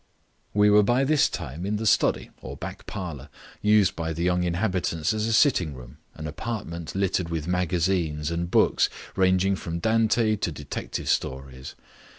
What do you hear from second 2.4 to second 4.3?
or back parlour, used by the